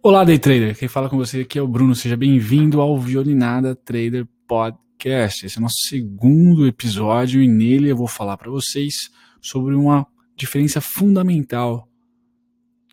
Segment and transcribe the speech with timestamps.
[0.00, 0.78] Olá, Day Trader.
[0.78, 1.92] Quem fala com você aqui é o Bruno.
[1.92, 5.44] Seja bem-vindo ao Violinada Trader Podcast.
[5.44, 8.94] Esse é o nosso segundo episódio e nele eu vou falar para vocês
[9.42, 10.06] sobre uma
[10.36, 11.88] diferença fundamental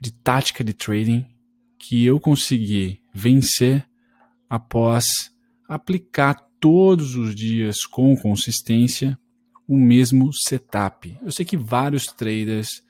[0.00, 1.26] de tática de trading
[1.78, 3.86] que eu consegui vencer
[4.48, 5.30] após
[5.68, 9.18] aplicar todos os dias com consistência
[9.68, 11.18] o mesmo setup.
[11.22, 12.82] Eu sei que vários traders,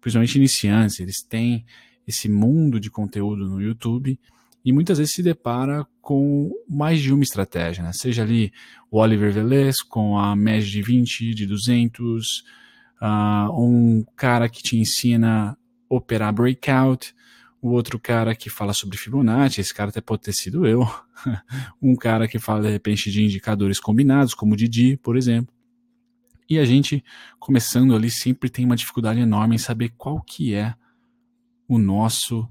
[0.00, 1.64] principalmente iniciantes, eles têm
[2.06, 4.18] esse mundo de conteúdo no YouTube
[4.64, 7.92] e muitas vezes se depara com mais de uma estratégia, né?
[7.92, 8.52] seja ali
[8.90, 12.44] o Oliver Velez com a média de 20, de 200, uh,
[13.00, 15.56] ah, um cara que te ensina
[15.88, 17.14] operar breakout,
[17.60, 20.86] o outro cara que fala sobre Fibonacci, esse cara até pode ter sido eu,
[21.82, 25.52] um cara que fala de repente de indicadores combinados, como o Didi, por exemplo.
[26.48, 27.04] E a gente,
[27.38, 30.74] começando ali, sempre tem uma dificuldade enorme em saber qual que é
[31.72, 32.46] o nosso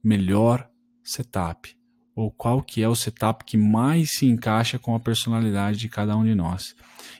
[0.00, 0.70] melhor
[1.02, 1.76] setup
[2.14, 6.16] ou qual que é o setup que mais se encaixa com a personalidade de cada
[6.16, 6.76] um de nós.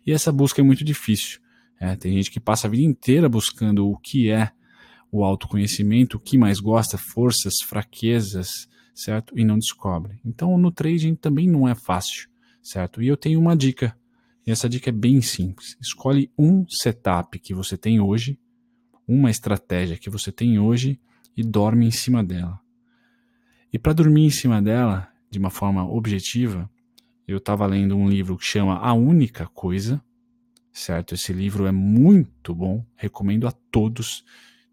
[0.07, 1.41] E essa busca é muito difícil.
[1.81, 4.53] É, tem gente que passa a vida inteira buscando o que é
[5.11, 9.37] o autoconhecimento, o que mais gosta, forças, fraquezas, certo?
[9.37, 10.21] E não descobre.
[10.25, 12.29] Então no trading também não é fácil,
[12.63, 13.03] certo?
[13.03, 13.99] E eu tenho uma dica.
[14.47, 15.77] E essa dica é bem simples.
[15.81, 18.39] Escolhe um setup que você tem hoje,
[19.05, 21.01] uma estratégia que você tem hoje
[21.37, 22.61] e dorme em cima dela.
[23.73, 26.71] E para dormir em cima dela, de uma forma objetiva,
[27.27, 30.03] eu estava lendo um livro que chama A Única Coisa,
[30.73, 31.15] certo?
[31.15, 34.25] Esse livro é muito bom, recomendo a todos.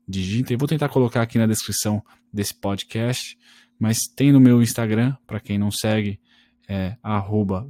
[0.07, 3.37] Digitem, vou tentar colocar aqui na descrição desse podcast,
[3.79, 6.19] mas tem no meu Instagram, para quem não segue,
[6.67, 6.95] é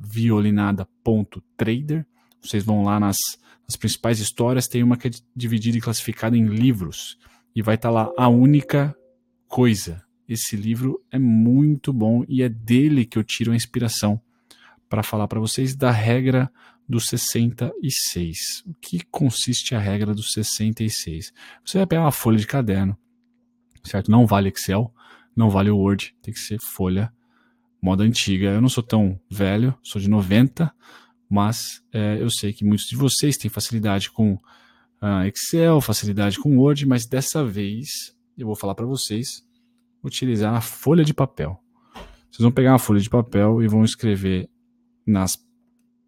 [0.01, 2.05] violinada.trader.
[2.41, 3.17] Vocês vão lá nas,
[3.67, 7.17] nas principais histórias, tem uma que é dividida e classificada em livros
[7.55, 8.95] e vai estar tá lá a única
[9.47, 10.03] coisa.
[10.27, 14.21] Esse livro é muito bom e é dele que eu tiro a inspiração
[14.89, 16.51] para falar para vocês da regra
[16.87, 18.63] dos 66.
[18.65, 21.33] O que consiste a regra dos 66?
[21.65, 22.97] Você vai pegar uma folha de caderno,
[23.83, 24.11] certo?
[24.11, 24.93] Não vale Excel,
[25.35, 27.11] não vale Word, tem que ser folha
[27.81, 28.49] moda antiga.
[28.49, 30.71] Eu não sou tão velho, sou de 90,
[31.29, 34.37] mas é, eu sei que muitos de vocês têm facilidade com
[35.27, 39.43] Excel, facilidade com Word, mas dessa vez eu vou falar para vocês
[40.03, 41.59] utilizar a folha de papel.
[42.31, 44.49] Vocês vão pegar uma folha de papel e vão escrever
[45.05, 45.37] nas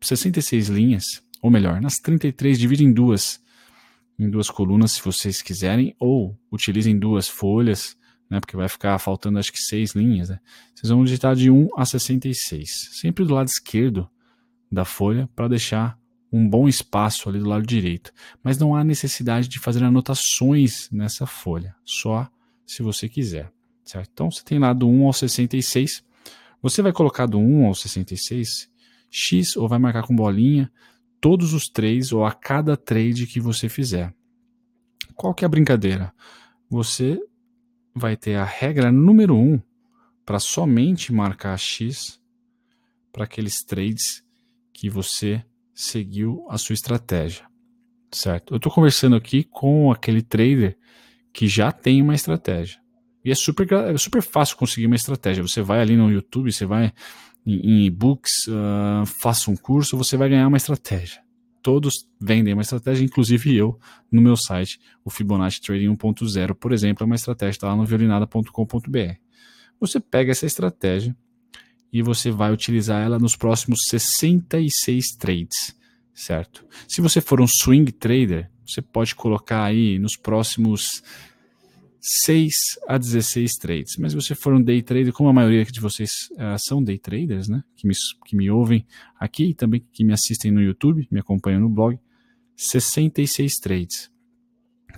[0.02, 1.06] 66 linhas,
[1.42, 3.42] ou melhor, nas 33, divide em duas,
[4.18, 7.98] em duas colunas se vocês quiserem, ou utilizem duas folhas,
[8.30, 10.30] né, porque vai ficar faltando acho que seis linhas.
[10.30, 10.40] Né?
[10.74, 14.10] Vocês vão digitar de 1 a 66, sempre do lado esquerdo
[14.72, 16.00] da folha para deixar
[16.34, 18.12] um bom espaço ali do lado direito.
[18.44, 22.28] Mas não há necessidade de fazer anotações nessa folha, só
[22.66, 23.52] se você quiser.
[23.86, 24.10] Certo?
[24.12, 26.04] Então você tem lá do 1 ao 66.
[26.62, 28.72] Você vai colocar do 1 ao 66
[29.12, 30.72] X ou vai marcar com bolinha
[31.22, 34.12] todos os três ou a cada trade que você fizer.
[35.16, 36.12] Qual que é a brincadeira?
[36.68, 37.20] Você
[37.94, 39.62] vai ter a regra número 1
[40.26, 42.20] para somente marcar X
[43.12, 44.24] para aqueles trades
[44.74, 47.46] que você seguiu a sua estratégia,
[48.12, 48.54] certo?
[48.54, 50.78] Eu estou conversando aqui com aquele trader
[51.32, 52.80] que já tem uma estratégia.
[53.26, 55.42] E é super, é super fácil conseguir uma estratégia.
[55.42, 56.94] Você vai ali no YouTube, você vai
[57.46, 61.22] em e-books, uh, faça um curso, você vai ganhar uma estratégia.
[61.62, 63.80] Todos vendem uma estratégia, inclusive eu,
[64.12, 67.86] no meu site, o Fibonacci Trading 1.0, por exemplo, é uma estratégia, está lá no
[67.86, 69.14] violinada.com.br.
[69.80, 71.16] Você pega essa estratégia,
[71.94, 75.78] e você vai utilizar ela nos próximos 66 trades,
[76.12, 76.66] certo?
[76.88, 81.04] Se você for um swing trader, você pode colocar aí nos próximos
[82.26, 82.52] 6
[82.88, 83.98] a 16 trades.
[83.98, 86.98] Mas se você for um day trader, como a maioria de vocês uh, são day
[86.98, 87.64] traders, né?
[87.76, 87.94] Que me,
[88.26, 88.86] que me ouvem
[89.20, 92.00] aqui e também que me assistem no YouTube, me acompanham no blog,
[92.58, 94.12] 66 trades.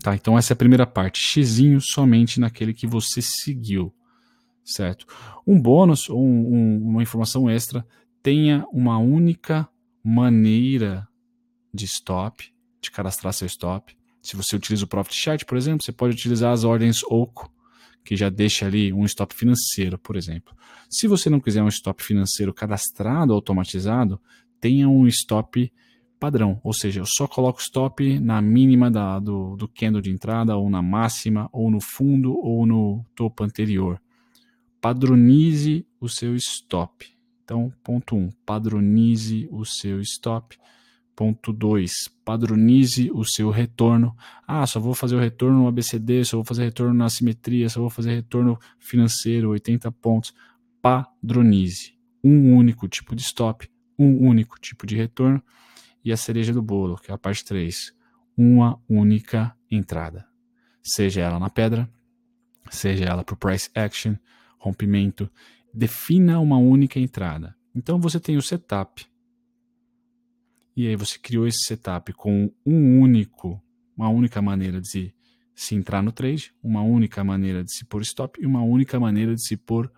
[0.01, 1.19] Tá, então essa é a primeira parte.
[1.19, 3.93] Xzinho somente naquele que você seguiu
[4.65, 5.05] certo?
[5.45, 7.85] Um bônus ou um, um, uma informação extra
[8.23, 9.69] tenha uma única
[10.03, 11.07] maneira
[11.71, 12.51] de stop,
[12.81, 13.95] de cadastrar seu stop.
[14.21, 17.51] Se você utiliza o Profit Chart, por exemplo, você pode utilizar as ordens OCO,
[18.03, 20.55] que já deixa ali um stop financeiro, por exemplo.
[20.89, 24.19] Se você não quiser um stop financeiro cadastrado, automatizado,
[24.59, 25.71] tenha um stop
[26.19, 30.55] padrão, ou seja, eu só coloco stop na mínima da, do, do candle de entrada,
[30.55, 33.99] ou na máxima, ou no fundo, ou no topo anterior
[34.85, 37.07] padronize o seu stop.
[37.43, 40.55] Então, ponto 1, um, padronize o seu stop
[41.15, 42.09] Ponto 2.
[42.23, 44.15] Padronize o seu retorno.
[44.45, 47.79] Ah, só vou fazer o retorno no ABCD, só vou fazer retorno na simetria, só
[47.79, 50.35] vou fazer retorno financeiro, 80 pontos.
[50.79, 51.97] Padronize.
[52.23, 53.67] Um único tipo de stop,
[53.97, 55.41] um único tipo de retorno.
[56.03, 57.91] E a cereja do bolo, que é a parte 3.
[58.37, 60.27] Uma única entrada.
[60.83, 61.89] Seja ela na pedra,
[62.69, 64.15] seja ela para o price action,
[64.65, 65.29] rompimento.
[65.73, 67.55] Defina uma única entrada.
[67.75, 69.05] Então você tem o setup
[70.75, 73.61] e aí você criou esse setup com um único,
[73.95, 75.15] uma única maneira de se,
[75.55, 79.33] se entrar no trade, uma única maneira de se pôr stop e uma única maneira
[79.33, 79.89] de se pôr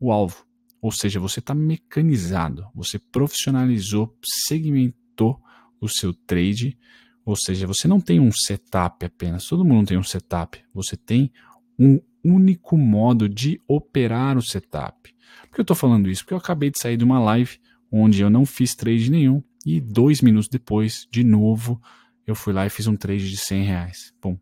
[0.00, 0.46] o alvo.
[0.80, 5.40] Ou seja, você está mecanizado, você profissionalizou, segmentou
[5.78, 6.78] o seu trade.
[7.24, 10.58] Ou seja, você não tem um setup apenas, todo mundo tem um setup.
[10.72, 11.30] Você tem
[11.78, 15.14] um único modo de operar o setup.
[15.42, 16.22] Por que eu estou falando isso?
[16.22, 17.58] Porque eu acabei de sair de uma live
[17.90, 21.80] onde eu não fiz trade nenhum e dois minutos depois, de novo,
[22.26, 24.14] eu fui lá e fiz um trade de 100 reais.
[24.20, 24.38] Bom,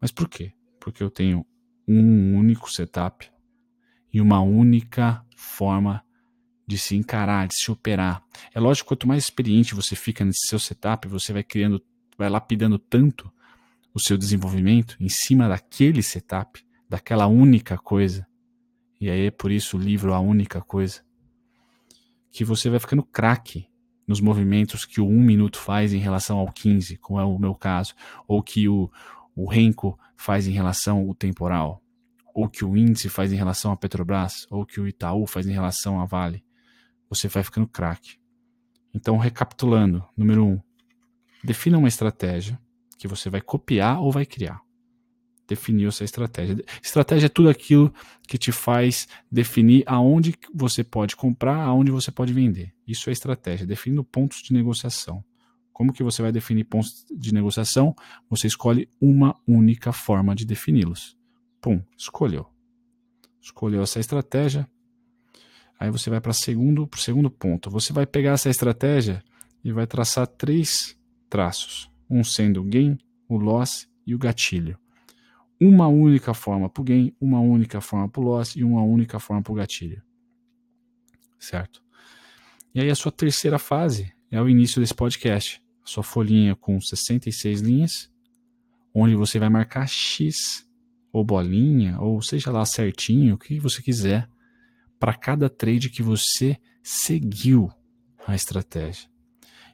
[0.00, 0.52] mas por quê?
[0.78, 1.44] Porque eu tenho
[1.86, 3.30] um único setup
[4.12, 6.04] e uma única forma
[6.66, 8.22] de se encarar, de se operar.
[8.54, 11.82] É lógico, quanto mais experiente você fica nesse seu setup, você vai criando,
[12.16, 13.30] vai lapidando tanto
[13.94, 18.26] o seu desenvolvimento em cima daquele setup, daquela única coisa.
[19.00, 21.02] E aí é por isso o livro A Única Coisa
[22.30, 23.66] que você vai ficando craque
[24.06, 27.54] nos movimentos que o 1 minuto faz em relação ao 15, como é o meu
[27.54, 27.94] caso,
[28.26, 28.90] ou que o,
[29.34, 31.82] o Renko faz em relação ao temporal,
[32.34, 35.52] ou que o índice faz em relação à Petrobras, ou que o Itaú faz em
[35.52, 36.44] relação à Vale.
[37.08, 38.18] Você vai ficando craque.
[38.94, 40.60] Então, recapitulando, número 1, um,
[41.44, 42.60] defina uma estratégia
[43.00, 44.60] que você vai copiar ou vai criar
[45.50, 46.64] definiu essa estratégia.
[46.80, 47.92] Estratégia é tudo aquilo
[48.28, 52.72] que te faz definir aonde você pode comprar, aonde você pode vender.
[52.86, 55.24] Isso é estratégia, definindo pontos de negociação.
[55.72, 57.96] Como que você vai definir pontos de negociação?
[58.28, 61.16] Você escolhe uma única forma de defini-los.
[61.60, 62.46] Pum, escolheu.
[63.40, 64.68] Escolheu essa estratégia.
[65.80, 67.70] Aí você vai para segundo, o segundo ponto.
[67.70, 69.20] Você vai pegar essa estratégia
[69.64, 70.96] e vai traçar três
[71.28, 71.89] traços.
[72.10, 72.98] Um sendo o gain,
[73.28, 74.78] o loss e o gatilho
[75.60, 79.20] uma única forma para o gain, uma única forma para o loss e uma única
[79.20, 80.02] forma para o gatilho.
[81.38, 81.82] Certo?
[82.74, 85.62] E aí a sua terceira fase é o início desse podcast.
[85.84, 88.10] A sua folhinha com 66 linhas,
[88.94, 90.66] onde você vai marcar X
[91.12, 94.28] ou bolinha, ou seja lá certinho, o que você quiser,
[94.98, 97.70] para cada trade que você seguiu
[98.26, 99.10] a estratégia.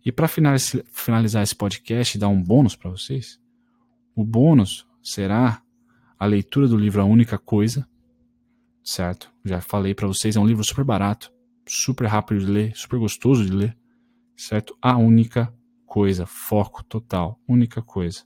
[0.06, 3.40] E para finalizar esse podcast e dar um bônus para vocês,
[4.14, 5.60] o bônus será
[6.16, 7.88] a leitura do livro A Única Coisa,
[8.84, 9.28] certo?
[9.44, 11.32] Já falei para vocês, é um livro super barato,
[11.66, 13.76] super rápido de ler, super gostoso de ler,
[14.36, 14.78] certo?
[14.80, 15.52] A Única
[15.84, 18.22] Coisa, foco total, única coisa,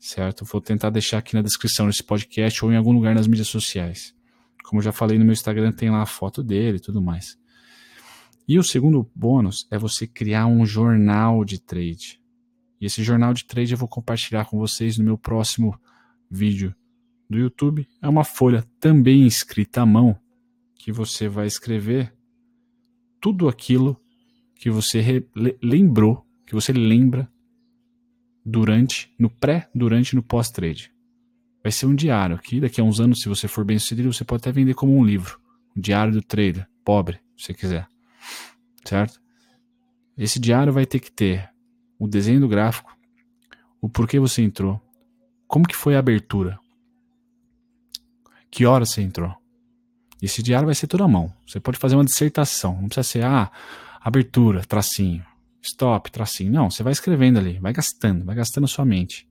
[0.00, 0.44] certo?
[0.44, 4.12] Vou tentar deixar aqui na descrição desse podcast ou em algum lugar nas mídias sociais.
[4.64, 7.38] Como já falei no meu Instagram, tem lá a foto dele e tudo mais.
[8.46, 12.20] E o segundo bônus é você criar um jornal de trade.
[12.80, 15.78] E esse jornal de trade eu vou compartilhar com vocês no meu próximo
[16.30, 16.74] vídeo
[17.32, 20.16] do YouTube é uma folha também escrita à mão
[20.76, 22.12] que você vai escrever
[23.20, 23.96] tudo aquilo
[24.56, 25.24] que você
[25.62, 27.30] lembrou, que você lembra
[28.44, 30.92] durante, no pré, durante e no pós-trade.
[31.62, 34.24] Vai ser um diário aqui, daqui a uns anos, se você for bem sucedido, você
[34.24, 35.40] pode até vender como um livro.
[35.76, 37.91] Um diário do trader, pobre, se você quiser.
[38.84, 39.20] Certo?
[40.16, 41.50] Esse diário vai ter que ter
[41.98, 42.96] o desenho do gráfico,
[43.80, 44.80] o porquê você entrou,
[45.46, 46.58] como que foi a abertura,
[48.50, 49.34] que hora você entrou?
[50.20, 51.34] Esse diário vai ser toda a mão.
[51.46, 52.80] Você pode fazer uma dissertação.
[52.80, 53.50] Não precisa ser, ah,
[53.98, 55.24] abertura, tracinho,
[55.62, 56.52] stop, tracinho.
[56.52, 59.26] Não, você vai escrevendo ali, vai gastando, vai gastando a sua mente.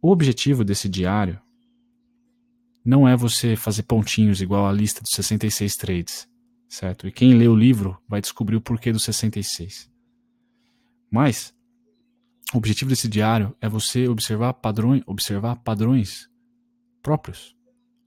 [0.00, 1.38] O objetivo desse diário
[2.84, 6.28] não é você fazer pontinhos igual a lista dos 66 trades,
[6.72, 7.06] certo?
[7.06, 9.90] E quem lê o livro vai descobrir o porquê dos 66.
[11.10, 11.54] Mas
[12.54, 16.30] o objetivo desse diário é você observar padrões, observar padrões
[17.02, 17.54] próprios,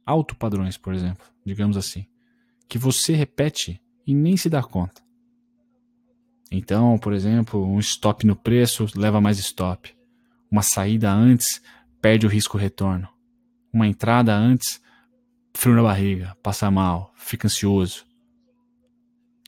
[0.03, 2.07] autopadrões, por exemplo, digamos assim,
[2.67, 5.03] que você repete e nem se dá conta.
[6.49, 9.95] Então, por exemplo, um stop no preço leva mais stop.
[10.49, 11.61] Uma saída antes
[12.01, 13.07] perde o risco retorno.
[13.71, 14.81] Uma entrada antes,
[15.53, 18.05] frio na barriga, passa mal, fica ansioso,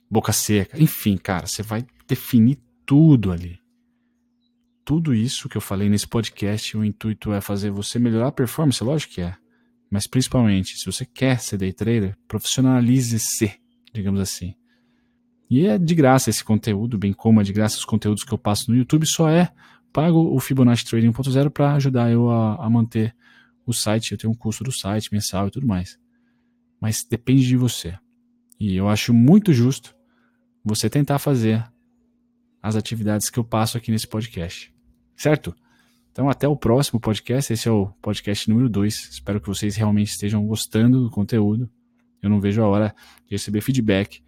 [0.10, 0.82] boca seca.
[0.82, 3.60] Enfim, cara, você vai definir tudo ali.
[4.86, 8.82] Tudo isso que eu falei nesse podcast, o intuito é fazer você melhorar a performance,
[8.84, 9.36] lógico que é.
[9.90, 13.60] Mas principalmente, se você quer ser day trader, profissionalize-se,
[13.94, 14.56] digamos assim.
[15.50, 18.38] E é de graça esse conteúdo, bem como é de graça os conteúdos que eu
[18.38, 19.52] passo no YouTube, só é
[19.92, 23.16] pago o Fibonacci Trading 1.0 para ajudar eu a, a manter
[23.66, 24.12] o site.
[24.12, 25.98] Eu tenho um custo do site mensal e tudo mais.
[26.80, 27.98] Mas depende de você.
[28.60, 29.97] E eu acho muito justo
[30.68, 31.66] você tentar fazer
[32.62, 34.74] as atividades que eu passo aqui nesse podcast.
[35.16, 35.56] Certo?
[36.12, 37.54] Então, até o próximo podcast.
[37.54, 39.10] Esse é o podcast número 2.
[39.12, 41.70] Espero que vocês realmente estejam gostando do conteúdo.
[42.22, 42.96] Eu não vejo a hora
[43.26, 44.22] de receber feedback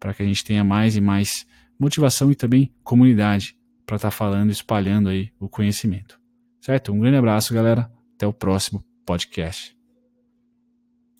[0.00, 1.46] para que a gente tenha mais e mais
[1.78, 3.56] motivação e também comunidade
[3.86, 6.18] para estar tá falando, espalhando aí o conhecimento.
[6.60, 6.92] Certo?
[6.92, 7.90] Um grande abraço, galera.
[8.14, 9.77] Até o próximo podcast.